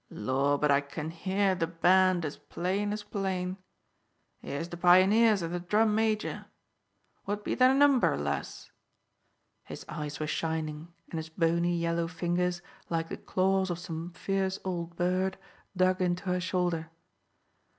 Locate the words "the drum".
5.51-5.93